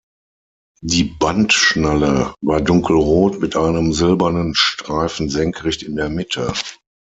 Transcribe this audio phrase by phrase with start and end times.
[0.81, 6.51] Die Bandschnalle war dunkelrot mit einem silbernen Streifen senkrecht in der Mitte.